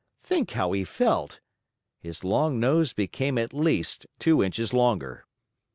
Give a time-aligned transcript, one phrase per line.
[0.19, 1.41] Think how he felt!
[1.99, 5.27] His long nose became at least two inches longer.